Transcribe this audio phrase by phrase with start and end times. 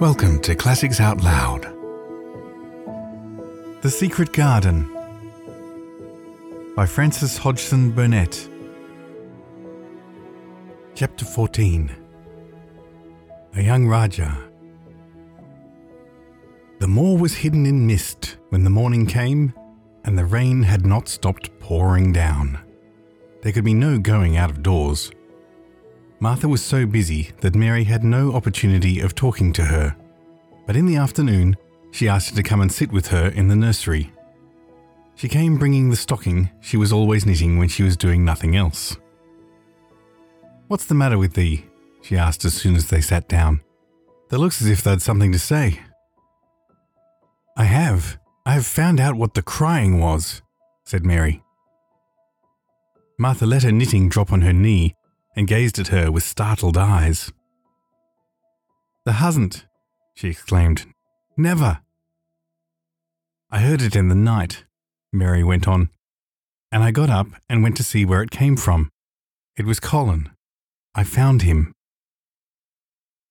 [0.00, 1.64] Welcome to Classics Out Loud.
[3.82, 4.90] The Secret Garden
[6.74, 8.48] by Frances Hodgson Burnett.
[10.94, 11.94] Chapter 14
[13.56, 14.38] A Young Rajah.
[16.78, 19.52] The moor was hidden in mist when the morning came,
[20.04, 22.58] and the rain had not stopped pouring down.
[23.42, 25.12] There could be no going out of doors.
[26.22, 29.96] Martha was so busy that Mary had no opportunity of talking to her,
[30.66, 31.56] but in the afternoon
[31.92, 34.12] she asked her to come and sit with her in the nursery.
[35.14, 38.98] She came bringing the stocking she was always knitting when she was doing nothing else.
[40.68, 41.64] What's the matter with thee?
[42.02, 43.62] she asked as soon as they sat down.
[44.28, 45.80] They looks as if they'd something to say.
[47.56, 48.18] I have.
[48.44, 50.42] I have found out what the crying was,
[50.84, 51.42] said Mary.
[53.18, 54.94] Martha let her knitting drop on her knee
[55.36, 57.32] and gazed at her with startled eyes.
[59.04, 59.66] The hasn't,
[60.14, 60.86] she exclaimed.
[61.36, 61.80] Never.
[63.50, 64.64] I heard it in the night,
[65.12, 65.90] Mary went on,
[66.70, 68.90] and I got up and went to see where it came from.
[69.56, 70.30] It was Colin.
[70.94, 71.72] I found him.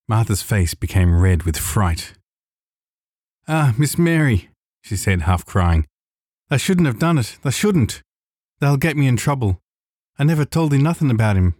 [0.08, 2.14] Martha's face became red with fright.
[3.46, 4.50] Ah, Miss Mary,
[4.82, 5.86] she said, half crying.
[6.50, 7.38] I shouldn't have done it.
[7.44, 8.02] I shouldn't.
[8.60, 9.60] They'll get me in trouble.
[10.18, 11.54] I never told thee nothing about him,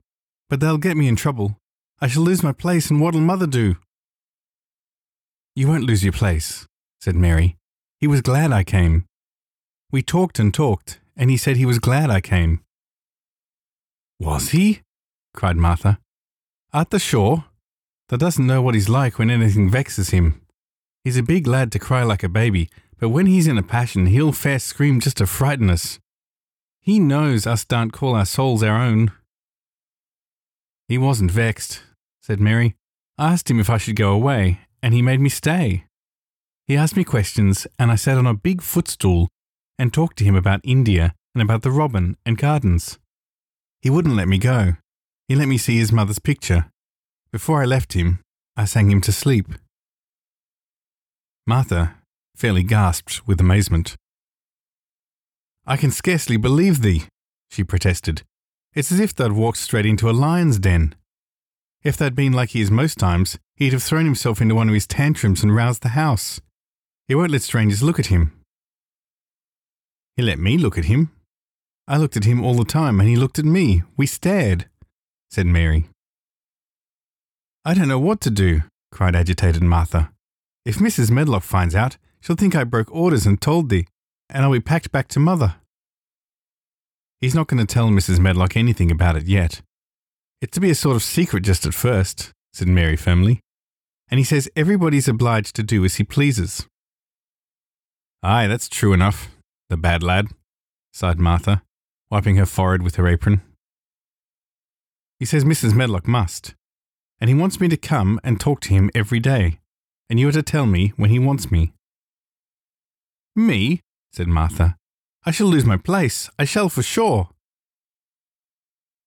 [0.51, 1.57] but they'll get me in trouble.
[2.01, 3.77] I shall lose my place, and what'll mother do?
[5.55, 6.67] You won't lose your place,
[7.01, 7.57] said Mary.
[7.99, 9.05] He was glad I came.
[9.93, 12.61] We talked and talked, and he said he was glad I came.
[14.19, 14.81] Was he?
[15.33, 15.99] cried Martha.
[16.73, 17.45] Art thou sure?
[18.09, 20.41] Thou doesn't know what he's like when anything vexes him.
[21.05, 24.07] He's a big lad to cry like a baby, but when he's in a passion,
[24.07, 26.01] he'll fair scream just to frighten us.
[26.81, 29.13] He knows us don't call our souls our own.
[30.91, 31.85] He wasn't vexed,
[32.21, 32.75] said Mary.
[33.17, 35.85] I asked him if I should go away, and he made me stay.
[36.67, 39.29] He asked me questions, and I sat on a big footstool
[39.79, 42.99] and talked to him about India and about the robin and gardens.
[43.81, 44.79] He wouldn't let me go.
[45.29, 46.73] He let me see his mother's picture.
[47.31, 48.19] Before I left him,
[48.57, 49.47] I sang him to sleep.
[51.47, 51.95] Martha
[52.35, 53.95] fairly gasped with amazement.
[55.65, 57.05] I can scarcely believe thee,
[57.49, 58.25] she protested.
[58.75, 60.95] It's as if they'd walked straight into a lion's den.
[61.83, 64.75] If they'd been like he is most times, he'd have thrown himself into one of
[64.75, 66.41] his tantrums and roused the house.
[67.09, 68.33] He won't let strangers look at him.
[70.17, 71.11] He let me look at him.
[71.89, 73.83] I looked at him all the time, and he looked at me.
[73.97, 74.69] We stared,
[75.31, 75.87] said Mary.
[77.65, 80.13] I don't know what to do, cried agitated Martha.
[80.65, 81.11] If Mrs.
[81.11, 83.87] Medlock finds out, she'll think I broke orders and told thee,
[84.29, 85.57] and I'll be packed back to mother.
[87.21, 88.19] He's not going to tell Mrs.
[88.19, 89.61] Medlock anything about it yet.
[90.41, 93.41] It's to be a sort of secret just at first, said Mary firmly.
[94.11, 96.67] And he says everybody's obliged to do as he pleases.
[98.23, 99.29] Aye, that's true enough,
[99.69, 100.29] the bad lad,
[100.93, 101.63] sighed Martha,
[102.11, 103.43] wiping her forehead with her apron.
[105.19, 105.75] He says Mrs.
[105.75, 106.55] Medlock must,
[107.21, 109.59] and he wants me to come and talk to him every day,
[110.09, 111.75] and you are to tell me when he wants me.
[113.37, 113.81] Me?
[114.13, 114.77] said Martha.
[115.25, 116.31] I shall lose my place.
[116.39, 117.29] I shall for sure.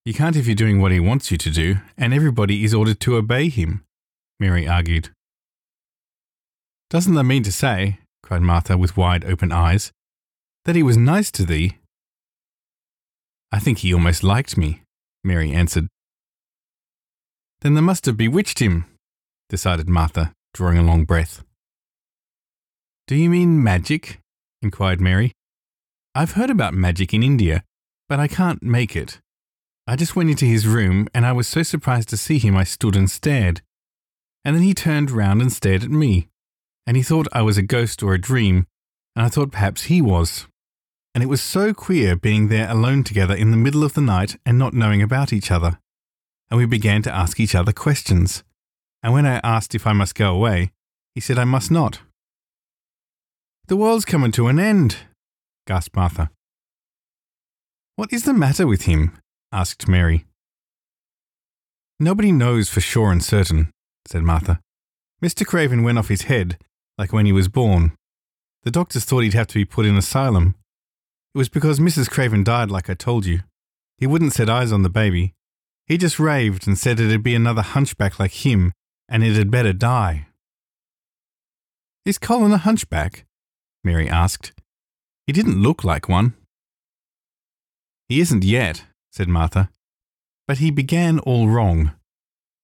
[0.06, 3.00] You can't if you're doing what he wants you to do, and everybody is ordered
[3.02, 3.84] to obey him,
[4.40, 5.10] Mary argued.
[6.90, 9.92] Doesn't that mean to say, cried Martha with wide open eyes,
[10.66, 11.78] that he was nice to thee?
[13.52, 14.84] I think he almost liked me,
[15.24, 15.88] Mary answered.
[17.62, 18.86] Then they must have bewitched him,
[19.50, 21.44] decided Martha, drawing a long breath.
[23.08, 24.20] Do you mean magic?
[24.62, 25.32] inquired Mary.
[26.16, 27.64] I've heard about magic in India,
[28.08, 29.20] but I can't make it.
[29.88, 32.64] I just went into his room and I was so surprised to see him I
[32.66, 33.62] stood and stared.
[34.46, 36.30] And then he turned round and stared at me.
[36.86, 38.68] And he thought I was a ghost or a dream,
[39.16, 40.46] and I thought perhaps he was.
[41.16, 44.38] And it was so queer being there alone together in the middle of the night
[44.46, 45.80] and not knowing about each other.
[46.52, 48.44] And we began to ask each other questions.
[49.02, 50.72] And when I asked if I must go away,
[51.16, 52.02] he said I must not.
[53.68, 54.98] The world's coming to an end,
[55.66, 56.30] gasped Martha.
[57.96, 59.18] What is the matter with him?
[59.52, 60.26] asked Mary.
[62.00, 63.70] Nobody knows for sure and certain,
[64.08, 64.60] said Martha.
[65.24, 65.46] Mr.
[65.46, 66.58] Craven went off his head,
[66.98, 67.94] like when he was born.
[68.64, 70.56] The doctors thought he'd have to be put in asylum.
[71.34, 72.10] It was because Mrs.
[72.10, 73.42] Craven died, like I told you.
[73.98, 75.34] He wouldn't set eyes on the baby.
[75.86, 78.72] He just raved and said it'd be another hunchback like him,
[79.08, 80.28] and it had better die.
[82.06, 83.26] Is Colin a hunchback?
[83.84, 84.52] Mary asked.
[85.26, 86.34] He didn't look like one.
[88.10, 89.70] He isn't yet, said Martha.
[90.48, 91.94] But he began all wrong.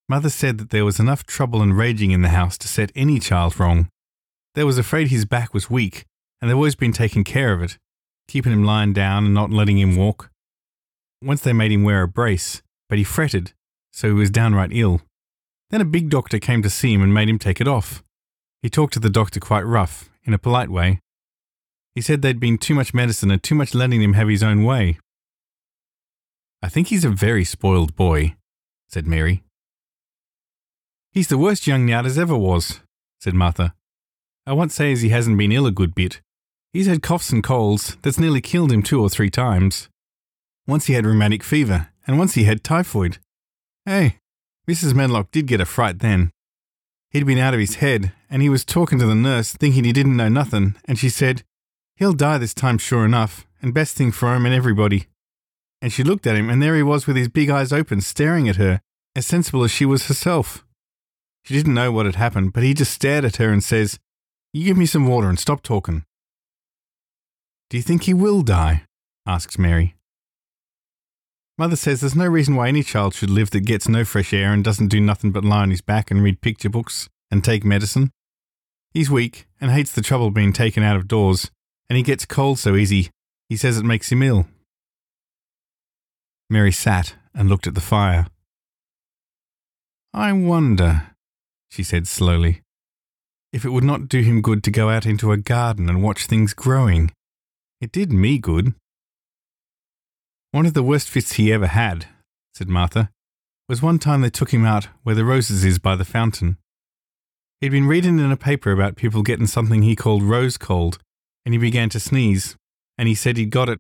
[0.10, 3.20] Mother said that there was enough trouble and raging in the house to set any
[3.20, 3.88] child wrong.
[4.56, 6.06] They was afraid his back was weak,
[6.42, 7.78] and they've always been taking care of it,
[8.28, 10.30] keeping him lying down and not letting him walk.
[11.24, 13.54] Once they made him wear a brace, but he fretted,
[13.94, 15.02] so he was downright ill.
[15.70, 18.04] Then a big doctor came to see him and made him take it off.
[18.62, 21.00] He talked to the doctor quite rough, in a polite way.
[21.96, 24.64] He said there'd been too much medicine and too much letting him have his own
[24.64, 25.00] way.
[26.62, 28.36] I think he's a very spoiled boy,
[28.88, 29.44] said Mary.
[31.12, 32.82] He's the worst young nowt as ever was,
[33.20, 33.74] said Martha.
[34.46, 36.22] I won't say as he hasn't been ill a good bit.
[36.72, 39.90] He's had coughs and colds that's nearly killed him two or three times.
[40.68, 43.18] Once he had rheumatic fever, and once he had typhoid.
[43.86, 44.18] Hey,
[44.70, 44.94] Mrs.
[44.94, 46.30] Medlock did get a fright then.
[47.10, 49.94] He'd been out of his head, and he was talking to the nurse, thinking he
[49.94, 51.44] didn't know nothing, and she said,
[52.00, 55.08] He'll die this time sure enough, and best thing for him and everybody.
[55.82, 58.48] And she looked at him, and there he was with his big eyes open, staring
[58.48, 58.80] at her,
[59.18, 60.66] as sensible as she was herself.
[61.44, 64.00] She didn't know what had happened, but he just stared at her and says,
[64.54, 66.06] You give me some water and stop talking.
[67.70, 68.84] Do you think he will die?
[69.28, 69.96] asks Mary.
[71.58, 74.54] Mother says there's no reason why any child should live that gets no fresh air
[74.54, 77.66] and doesn't do nothing but lie on his back and read picture books and take
[77.66, 78.12] medicine.
[78.94, 81.52] He's weak and hates the trouble being taken out of doors,
[81.90, 83.10] and he gets cold so easy,
[83.50, 84.48] he says it makes him ill.
[86.50, 88.28] Mary sat and looked at the fire.
[90.14, 91.12] I wonder,
[91.70, 92.62] she said slowly,
[93.52, 96.26] if it would not do him good to go out into a garden and watch
[96.26, 97.12] things growing.
[97.82, 98.74] It did me good.
[100.52, 102.08] One of the worst fits he ever had,
[102.54, 103.10] said Martha,
[103.68, 106.58] was one time they took him out where the roses is by the fountain.
[107.62, 110.98] He'd been reading in a paper about people getting something he called rose cold,
[111.50, 112.56] and he began to sneeze,
[112.96, 113.80] and he said he'd got it,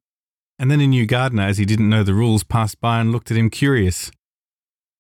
[0.57, 3.29] and then a new gardener, as he didn't know the rules, passed by and looked
[3.29, 4.09] at him curious.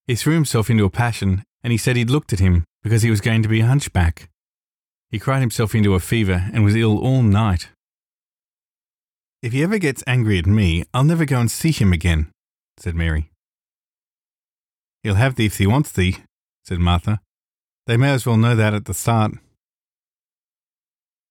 [0.05, 3.09] He threw himself into a passion, and he said he'd looked at him because he
[3.09, 4.29] was going to be a hunchback.
[5.09, 7.69] He cried himself into a fever and was ill all night.
[9.41, 12.27] If he ever gets angry at me, I'll never go and see him again,
[12.77, 13.31] said Mary.
[15.01, 16.17] He'll have thee if he wants thee,
[16.63, 17.19] said Martha.
[17.87, 19.31] They may as well know that at the start.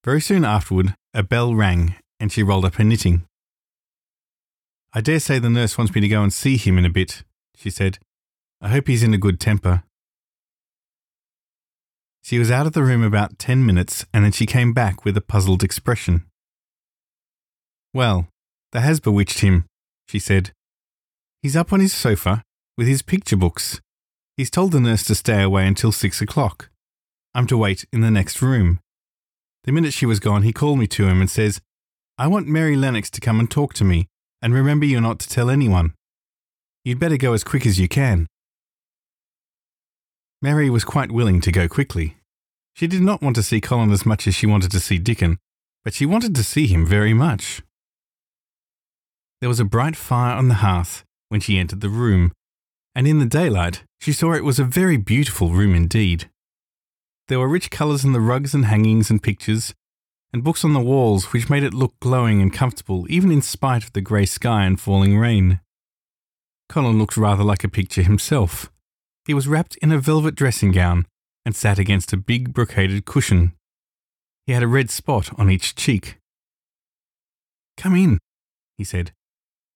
[0.04, 3.24] Very soon afterward, a bell rang, and she rolled up her knitting.
[4.92, 7.22] I dare say the nurse wants me to go and see him in a bit,
[7.54, 7.98] she said.
[8.60, 9.82] I hope he's in a good temper.
[12.22, 15.16] She was out of the room about ten minutes, and then she came back with
[15.16, 16.24] a puzzled expression.
[17.94, 18.28] Well,
[18.72, 19.64] that has bewitched him,
[20.08, 20.52] she said.
[21.42, 22.42] He's up on his sofa
[22.76, 23.80] with his picture books.
[24.36, 26.70] He's told the nurse to stay away until six o'clock.
[27.34, 28.80] I'm to wait in the next room.
[29.68, 31.60] The minute she was gone, he called me to him and says,
[32.16, 34.06] I want Mary Lennox to come and talk to me,
[34.40, 35.92] and remember you're not to tell anyone.
[36.86, 38.28] You'd better go as quick as you can.
[40.40, 42.16] Mary was quite willing to go quickly.
[42.76, 45.36] She did not want to see Colin as much as she wanted to see Dickon,
[45.84, 47.60] but she wanted to see him very much.
[49.42, 52.32] There was a bright fire on the hearth when she entered the room,
[52.94, 56.30] and in the daylight she saw it was a very beautiful room indeed.
[57.28, 59.74] There were rich colours in the rugs and hangings and pictures,
[60.32, 63.84] and books on the walls which made it look glowing and comfortable even in spite
[63.84, 65.60] of the grey sky and falling rain.
[66.70, 68.70] Colin looked rather like a picture himself.
[69.26, 71.06] He was wrapped in a velvet dressing gown
[71.44, 73.52] and sat against a big brocaded cushion.
[74.46, 76.18] He had a red spot on each cheek.
[77.76, 78.18] Come in,
[78.78, 79.12] he said.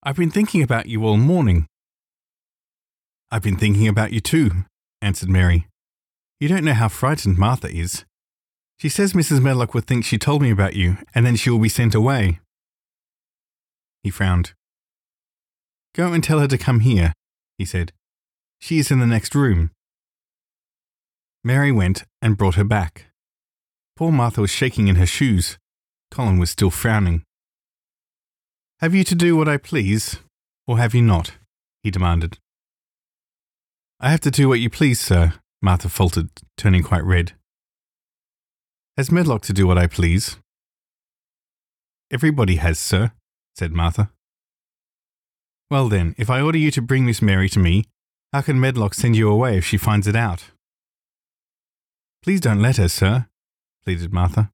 [0.02, 1.66] I've been thinking about you all morning.
[3.30, 4.64] I've been thinking about you too,
[5.00, 5.66] answered Mary.
[6.42, 8.04] You don't know how frightened Martha is.
[8.76, 9.40] She says Mrs.
[9.40, 12.40] Medlock would think she told me about you, and then she will be sent away.
[14.02, 14.52] He frowned.
[15.94, 17.12] Go and tell her to come here,
[17.58, 17.92] he said.
[18.58, 19.70] She is in the next room.
[21.44, 23.06] Mary went and brought her back.
[23.94, 25.58] Poor Martha was shaking in her shoes.
[26.11, 27.22] Colin was still frowning.
[28.80, 30.18] Have you to do what I please,
[30.66, 31.34] or have you not?
[31.84, 32.38] he demanded.
[34.00, 36.28] I have to do what you please, sir, Martha faltered,
[36.59, 37.33] turning quite red.
[38.97, 40.37] Has Medlock to do what I please?
[42.11, 43.12] Everybody has, sir,
[43.54, 44.11] said Martha.
[45.71, 47.85] Well then, if I order you to bring Miss Mary to me,
[48.33, 50.50] how can Medlock send you away if she finds it out?
[52.23, 53.26] Please don't let her, sir,
[53.85, 54.50] pleaded Martha.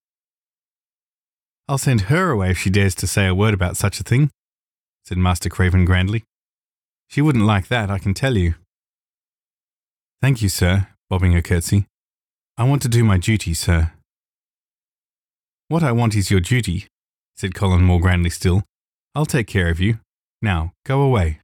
[1.67, 4.31] I'll send her away if she dares to say a word about such a thing,
[5.05, 6.25] said Master Craven grandly.
[7.09, 8.55] She wouldn't like that, I can tell you.
[10.21, 11.87] Thank you, sir, bobbing a curtsy.
[12.57, 13.93] I want to do my duty, sir.
[15.69, 16.87] What I want is your duty,
[17.37, 18.63] said Colin more grandly still.
[19.15, 20.01] I'll take care of you.
[20.41, 21.41] Now, go away.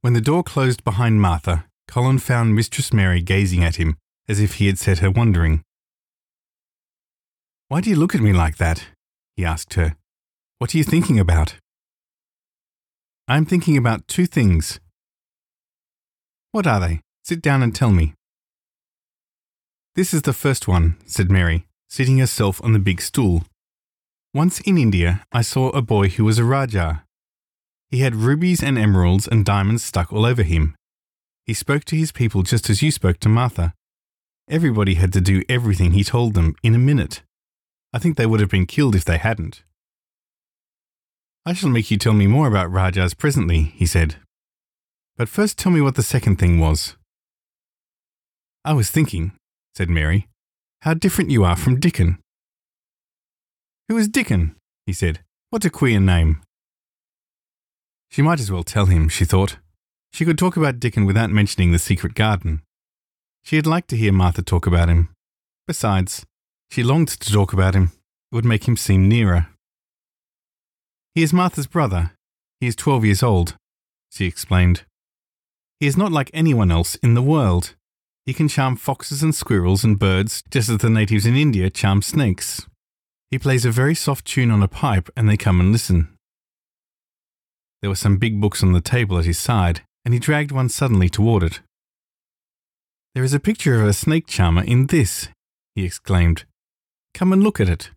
[0.00, 3.96] When the door closed behind Martha, Colin found Mistress Mary gazing at him
[4.28, 5.62] as if he had set her wondering.
[7.68, 8.86] Why do you look at me like that?
[9.36, 9.96] he asked her.
[10.58, 11.56] What are you thinking about?
[13.28, 14.80] I'm thinking about two things.
[16.50, 17.00] What are they?
[17.24, 18.14] Sit down and tell me.
[19.94, 23.44] This is the first one, said Mary, seating herself on the big stool.
[24.34, 27.04] Once in India, I saw a boy who was a Rajah.
[27.90, 30.74] He had rubies and emeralds and diamonds stuck all over him.
[31.44, 33.74] He spoke to his people just as you spoke to Martha.
[34.48, 37.22] Everybody had to do everything he told them in a minute.
[37.92, 39.62] I think they would have been killed if they hadn't.
[41.44, 44.16] I shall make you tell me more about Rajahs presently, he said.
[45.16, 46.96] But first tell me what the second thing was.
[48.64, 49.32] I was thinking,
[49.74, 50.28] said Mary,
[50.82, 52.18] how different you are from Dickon.
[53.88, 54.54] Who is Dickon?
[54.86, 55.20] he said.
[55.50, 56.40] What a queer name.
[58.08, 59.56] She might as well tell him, she thought.
[60.12, 62.62] She could talk about Dickon without mentioning the secret garden.
[63.42, 65.08] She had liked to hear Martha talk about him.
[65.66, 66.24] Besides,
[66.70, 67.90] she longed to talk about him.
[68.30, 69.48] It would make him seem nearer.
[71.14, 72.12] He is Martha's brother.
[72.60, 73.56] He is twelve years old,
[74.10, 74.84] she explained.
[75.80, 77.74] He is not like anyone else in the world.
[78.24, 82.02] He can charm foxes and squirrels and birds just as the natives in India charm
[82.02, 82.66] snakes.
[83.30, 86.08] He plays a very soft tune on a pipe and they come and listen.
[87.80, 90.68] There were some big books on the table at his side, and he dragged one
[90.68, 91.60] suddenly toward it.
[93.14, 95.28] There is a picture of a snake charmer in this,
[95.74, 96.44] he exclaimed.
[97.12, 97.90] Come and look at it.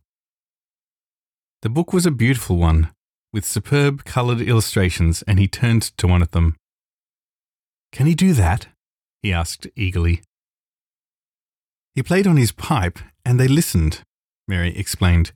[1.62, 2.92] The book was a beautiful one,
[3.32, 6.56] with superb coloured illustrations, and he turned to one of them.
[7.92, 8.68] Can he do that?
[9.26, 10.22] He asked eagerly.
[11.96, 14.02] He played on his pipe, and they listened,
[14.48, 15.32] Mary explained.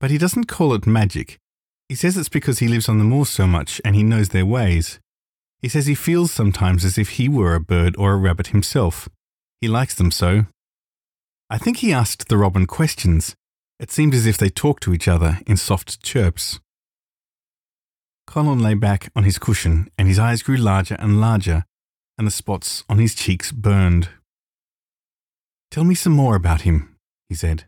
[0.00, 1.38] But he doesn't call it magic.
[1.88, 4.44] He says it's because he lives on the moor so much and he knows their
[4.44, 4.98] ways.
[5.60, 9.08] He says he feels sometimes as if he were a bird or a rabbit himself.
[9.60, 10.46] He likes them so.
[11.48, 13.36] I think he asked the robin questions.
[13.78, 16.58] It seemed as if they talked to each other in soft chirps.
[18.26, 21.64] Colin lay back on his cushion, and his eyes grew larger and larger,
[22.18, 24.08] and the spots on his cheeks burned.
[25.70, 26.96] Tell me some more about him,
[27.28, 27.64] he said.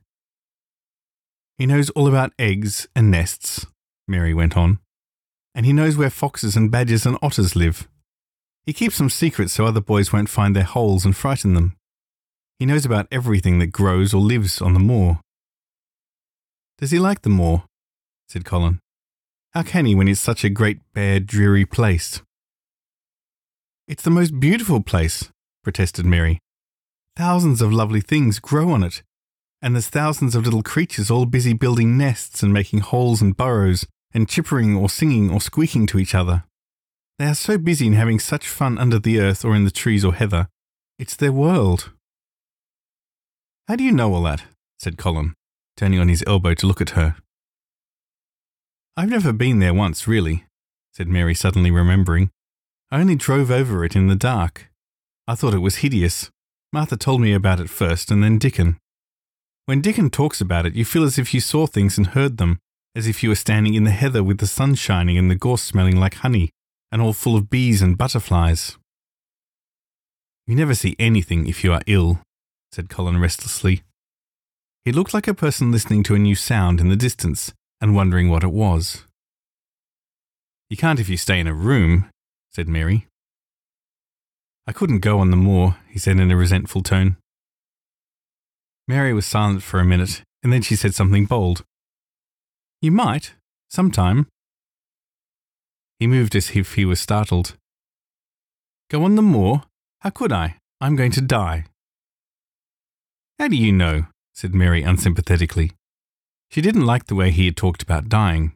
[1.57, 3.67] He knows all about eggs and nests,
[4.09, 4.81] Mary went on,
[5.55, 7.87] and he knows where foxes and badgers and otters live.
[8.65, 11.77] He keeps them secret so other boys won't find their holes and frighten them.
[12.59, 15.21] He knows about everything that grows or lives on the moor.
[16.79, 17.65] Does he like the moor?
[18.29, 18.81] said Colin.
[19.53, 22.23] How can he when it's such a great, bare, dreary place?
[23.91, 25.33] It's the most beautiful place,
[25.65, 26.39] protested Mary.
[27.17, 29.03] Thousands of lovely things grow on it,
[29.61, 33.89] and there's thousands of little creatures all busy building nests and making holes and burrows
[34.15, 36.45] and chippering or singing or squeaking to each other.
[37.19, 40.05] They are so busy in having such fun under the earth or in the trees
[40.05, 40.47] or heather.
[40.97, 41.91] It's their world.
[43.67, 44.45] How do you know all that?
[44.79, 45.35] said Colin,
[45.77, 47.17] turning on his elbow to look at her.
[48.97, 50.45] I've never been there once, really,
[50.93, 52.31] said Mary, suddenly remembering.
[52.93, 54.69] I only drove over it in the dark.
[55.29, 56.31] I thought it was hideous.
[56.73, 58.79] Martha told me about it first, and then Dickon.
[59.67, 62.59] When Dickon talks about it, you feel as if you saw things and heard them,
[62.97, 65.63] as if you were standing in the heather with the sun shining and the gorse
[65.63, 66.51] smelling like honey,
[66.91, 68.77] and all full of bees and butterflies.
[70.49, 72.21] You never see anything if you are ill,
[72.73, 73.83] said Colin restlessly.
[74.85, 78.31] He looked like a person listening to a new sound in the distance and wondering
[78.31, 79.07] what it was.
[80.69, 82.11] You can't if you stay in a room,
[82.51, 83.07] said Mary.
[84.67, 87.17] I couldn't go on the moor, he said in a resentful tone.
[88.87, 91.65] Mary was silent for a minute, and then she said something bold.
[92.83, 93.35] You might,
[93.69, 94.27] sometime.
[95.99, 97.57] He moved as if he was startled.
[98.91, 99.63] Go on the moor?
[100.01, 100.57] How could I?
[100.81, 101.67] I'm going to die.
[103.39, 104.07] How do you know?
[104.35, 105.73] said Mary unsympathetically.
[106.51, 108.53] She didn't like the way he had talked about dying.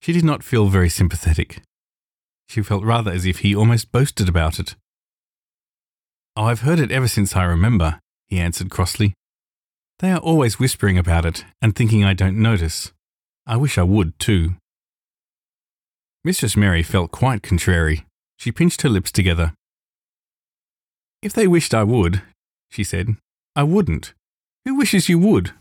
[0.00, 1.60] She did not feel very sympathetic.
[2.50, 4.74] She felt rather as if he almost boasted about it.
[6.34, 9.14] Oh, I've heard it ever since I remember, he answered crossly.
[10.00, 12.90] They are always whispering about it and thinking I don't notice.
[13.46, 14.56] I wish I would, too.
[16.24, 18.04] Mistress Mary felt quite contrary.
[18.36, 19.52] She pinched her lips together.
[21.22, 22.20] If they wished I would,
[22.68, 23.16] she said,
[23.54, 24.12] I wouldn't.
[24.64, 25.52] Who wishes you would?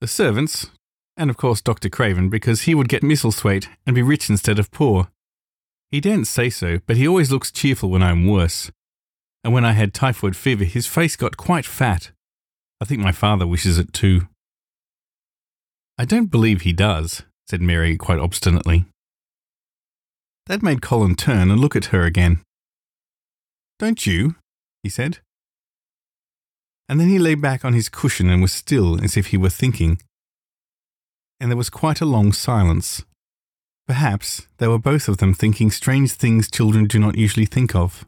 [0.00, 0.70] The servants,
[1.18, 1.90] and of course Dr.
[1.90, 5.08] Craven, because he would get Misselthwaite and be rich instead of poor.
[5.90, 8.70] He daren't say so, but he always looks cheerful when I am worse.
[9.42, 12.12] And when I had typhoid fever, his face got quite fat.
[12.80, 14.28] I think my father wishes it too.
[15.98, 18.84] I don't believe he does, said Mary quite obstinately.
[20.46, 22.40] That made Colin turn and look at her again.
[23.78, 24.36] Don't you?
[24.82, 25.18] he said.
[26.88, 29.50] And then he lay back on his cushion and was still as if he were
[29.50, 30.00] thinking.
[31.40, 33.04] And there was quite a long silence.
[33.86, 38.04] Perhaps they were both of them thinking strange things children do not usually think of.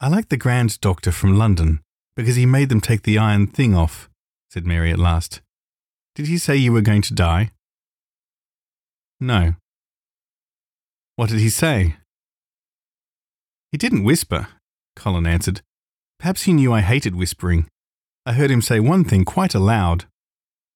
[0.00, 1.80] I like the grand doctor from London
[2.16, 4.08] because he made them take the iron thing off,
[4.50, 5.40] said Mary at last.
[6.14, 7.52] Did he say you were going to die?
[9.20, 9.54] No.
[11.16, 11.96] What did he say?
[13.70, 14.48] He didn't whisper,
[14.96, 15.60] Colin answered.
[16.18, 17.66] Perhaps he knew I hated whispering.
[18.26, 20.04] I heard him say one thing quite aloud.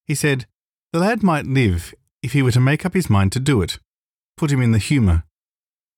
[0.06, 0.46] He said,
[0.96, 3.78] The lad might live if he were to make up his mind to do it.
[4.38, 5.24] Put him in the humour.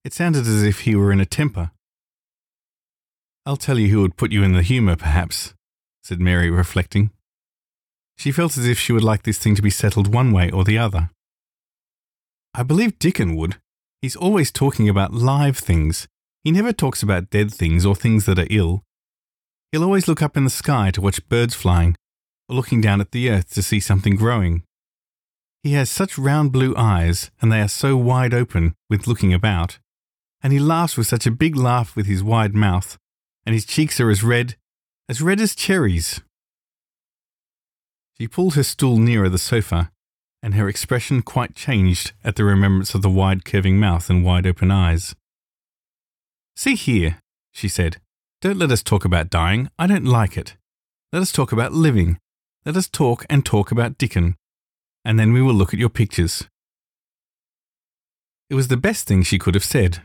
[0.05, 1.71] It sounded as if he were in a temper.
[3.47, 5.55] I'll tell you who would put you in the humour, perhaps,
[6.03, 7.13] said Mary, reflecting.
[8.17, 10.65] She felt as if she would like this thing to be settled one way or
[10.65, 11.11] the other.
[12.53, 13.55] I believe Dickon would.
[14.03, 16.09] He's always talking about live things,
[16.43, 18.83] he never talks about dead things or things that are ill.
[19.71, 21.95] He'll always look up in the sky to watch birds flying,
[22.49, 24.65] or looking down at the earth to see something growing.
[25.63, 29.79] He has such round blue eyes, and they are so wide open with looking about.
[30.43, 32.97] And he laughs with such a big laugh with his wide mouth,
[33.45, 34.57] and his cheeks are as red,
[35.09, 36.21] as red as cherries.
[38.19, 39.91] She pulled her stool nearer the sofa,
[40.43, 44.47] and her expression quite changed at the remembrance of the wide curving mouth and wide
[44.47, 45.15] open eyes.
[46.55, 47.19] See here,
[47.53, 47.99] she said,
[48.41, 49.69] don't let us talk about dying.
[49.81, 50.57] I don't like it.
[51.13, 52.19] Let us talk about living.
[52.65, 54.37] Let us talk and talk about Dickon.
[55.09, 56.47] And then we will look at your pictures.
[58.51, 60.03] It was the best thing she could have said.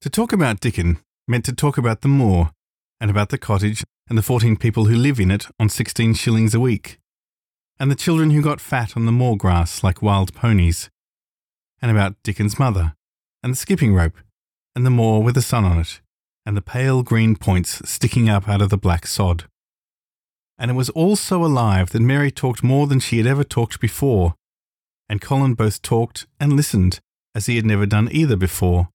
[0.00, 0.98] To talk about Dickon
[1.28, 2.50] meant to talk about the moor,
[3.00, 6.52] and about the cottage, and the fourteen people who live in it on sixteen shillings
[6.52, 6.98] a week,
[7.78, 10.90] and the children who got fat on the moor grass like wild ponies,
[11.80, 12.94] and about Dickon's mother,
[13.44, 14.18] and the skipping rope,
[14.74, 16.00] and the moor with the sun on it,
[16.44, 19.44] and the pale green points sticking up out of the black sod.
[20.58, 23.80] And it was all so alive that Mary talked more than she had ever talked
[23.80, 24.34] before,
[25.08, 27.00] and Colin both talked and listened
[27.34, 28.88] as he had never done either before,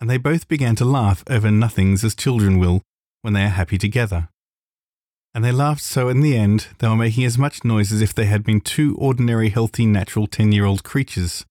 [0.00, 2.82] and they both began to laugh over nothings as children will
[3.22, 4.28] when they are happy together.
[5.34, 8.14] And they laughed so in the end they were making as much noise as if
[8.14, 11.44] they had been two ordinary, healthy, natural ten year old creatures,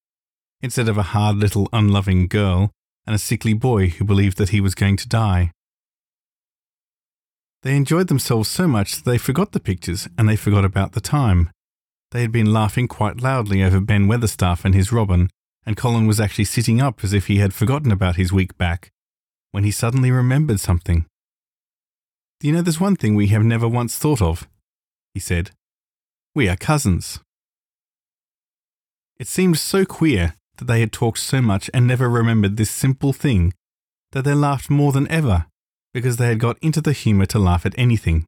[0.61, 2.71] instead of a hard little unloving girl
[3.05, 5.51] and a sickly boy who believed that he was going to die.
[7.63, 11.01] They enjoyed themselves so much that they forgot the pictures and they forgot about the
[11.01, 11.49] time.
[12.11, 15.29] They had been laughing quite loudly over Ben Weatherstaff and his robin,
[15.65, 18.91] and Colin was actually sitting up as if he had forgotten about his weak back,
[19.51, 21.05] when he suddenly remembered something.
[22.39, 24.47] Do you know there's one thing we have never once thought of?
[25.13, 25.51] He said.
[26.35, 27.21] We are cousins.
[29.17, 33.13] It seemed so queer that they had talked so much and never remembered this simple
[33.13, 33.53] thing,
[34.11, 35.45] that they laughed more than ever,
[35.93, 38.25] because they had got into the humour to laugh at anything.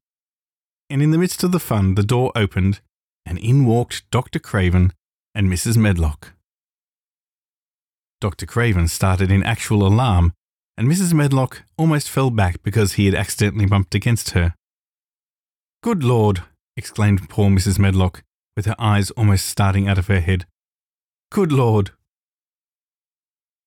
[0.89, 2.80] And in the midst of the fun, the door opened,
[3.25, 4.39] and in walked Dr.
[4.39, 4.93] Craven
[5.34, 5.78] and Mrs.
[5.78, 6.34] Medlock.
[8.21, 8.45] Dr.
[8.45, 10.34] Craven started in actual alarm,
[10.78, 11.13] and Mrs.
[11.13, 14.54] Medlock almost fell back because he had accidentally bumped against her.
[15.82, 16.43] Good Lord!
[16.78, 17.80] exclaimed poor Mrs.
[17.80, 18.23] Medlock,
[18.56, 20.45] with her eyes almost starting out of her head.
[21.32, 21.91] Good Lord!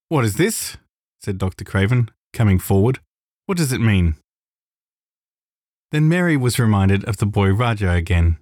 [0.09, 0.77] What is this?
[1.21, 1.65] said Dr.
[1.65, 3.01] Craven, coming forward.
[3.49, 4.17] What does it mean?
[5.91, 8.37] Then Mary was reminded of the boy Rajah again.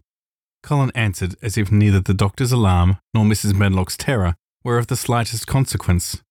[0.64, 3.54] Colin answered as if neither the doctor's alarm nor Mrs.
[3.54, 6.24] Medlock's terror were of the slightest consequence.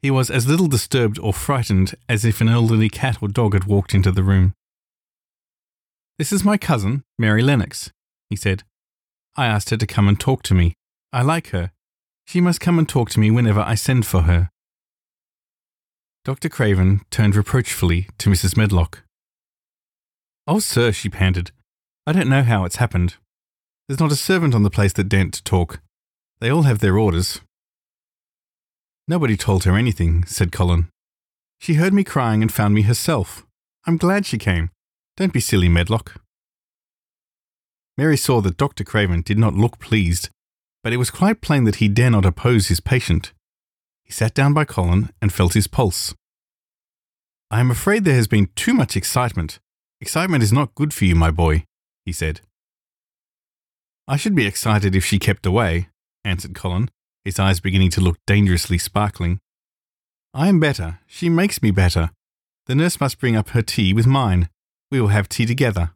[0.00, 3.64] He was as little disturbed or frightened as if an elderly cat or dog had
[3.64, 4.54] walked into the room.
[6.18, 7.92] This is my cousin, Mary Lennox,
[8.30, 8.62] he said.
[9.36, 10.72] I asked her to come and talk to me.
[11.12, 11.72] I like her.
[12.24, 14.48] She must come and talk to me whenever I send for her.
[16.26, 16.48] Dr.
[16.48, 18.56] Craven turned reproachfully to Mrs.
[18.56, 19.04] Medlock.
[20.48, 21.52] Oh, sir, she panted.
[22.04, 23.14] I don't know how it's happened.
[23.86, 25.78] There's not a servant on the place that daren't talk.
[26.40, 27.42] They all have their orders.
[29.06, 30.88] Nobody told her anything, said Colin.
[31.60, 33.46] She heard me crying and found me herself.
[33.86, 34.70] I'm glad she came.
[35.16, 36.20] Don't be silly, Medlock.
[37.96, 38.82] Mary saw that Dr.
[38.82, 40.30] Craven did not look pleased,
[40.82, 43.32] but it was quite plain that he dare not oppose his patient.
[44.06, 46.14] He sat down by Colin and felt his pulse.
[47.50, 49.58] I am afraid there has been too much excitement.
[50.00, 51.64] Excitement is not good for you, my boy,
[52.04, 52.40] he said.
[54.06, 55.88] I should be excited if she kept away,
[56.24, 56.88] answered Colin,
[57.24, 59.40] his eyes beginning to look dangerously sparkling.
[60.32, 61.00] I am better.
[61.08, 62.10] She makes me better.
[62.66, 64.48] The nurse must bring up her tea with mine.
[64.92, 65.90] We will have tea together.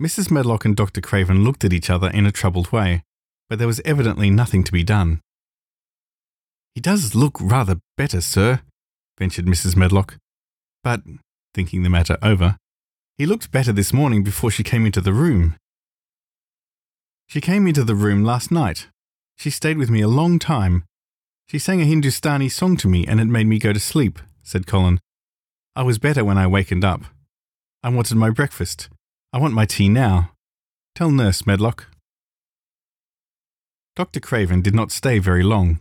[0.00, 0.30] Mrs.
[0.30, 1.00] Medlock and Dr.
[1.00, 3.02] Craven looked at each other in a troubled way,
[3.48, 5.20] but there was evidently nothing to be done.
[6.74, 8.60] He does look rather better, sir,
[9.18, 9.76] ventured Mrs.
[9.76, 10.16] Medlock.
[10.82, 11.02] But,
[11.54, 12.56] thinking the matter over,
[13.18, 15.56] he looked better this morning before she came into the room.
[17.28, 18.88] She came into the room last night.
[19.36, 20.84] She stayed with me a long time.
[21.46, 24.66] She sang a Hindustani song to me and it made me go to sleep, said
[24.66, 24.98] Colin.
[25.76, 27.02] I was better when I wakened up.
[27.82, 28.88] I wanted my breakfast.
[29.32, 30.32] I want my tea now.
[30.94, 31.86] Tell Nurse Medlock.
[33.96, 34.20] Dr.
[34.20, 35.80] Craven did not stay very long.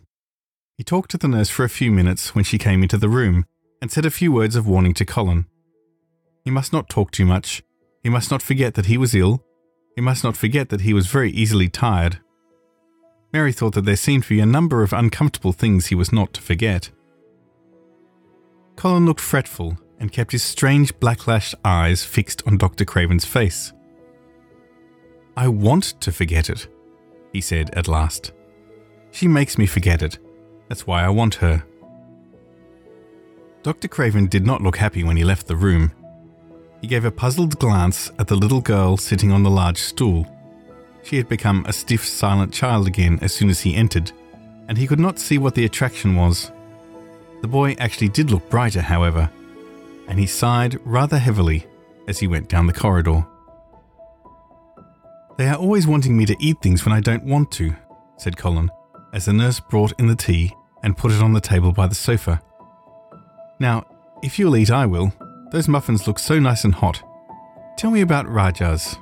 [0.82, 3.46] He talked to the nurse for a few minutes when she came into the room
[3.84, 5.46] and said a few words of warning to Colin.
[6.44, 7.62] He must not talk too much.
[8.02, 9.46] He must not forget that he was ill.
[9.96, 12.18] He must not forget that he was very easily tired.
[13.32, 16.34] Mary thought that there seemed to be a number of uncomfortable things he was not
[16.34, 16.90] to forget.
[18.76, 22.86] Colin looked fretful and kept his strange black lashed eyes fixed on Dr.
[22.86, 23.72] Craven's face.
[25.38, 26.68] I want to forget it,
[27.32, 28.32] he said at last.
[29.12, 30.18] She makes me forget it.
[30.72, 31.66] That's why I want her.
[33.62, 33.90] Dr.
[33.90, 35.92] Craven did not look happy when he left the room.
[36.80, 40.26] He gave a puzzled glance at the little girl sitting on the large stool.
[41.04, 44.14] She had become a stiff, silent child again as soon as he entered,
[44.70, 46.54] and he could not see what the attraction was.
[47.42, 49.30] The boy actually did look brighter, however,
[50.08, 51.68] and he sighed rather heavily
[52.08, 53.28] as he went down the corridor.
[55.36, 57.76] They are always wanting me to eat things when I don't want to,
[58.16, 58.72] said Colin,
[59.12, 61.96] as the nurse brought in the tea and put it on the table by the
[61.96, 62.42] sofa.
[63.60, 63.86] Now,
[64.24, 65.14] if you'll eat, I will.
[65.52, 67.02] Those muffins look so nice and hot.
[67.78, 68.98] Tell me about Rajahs.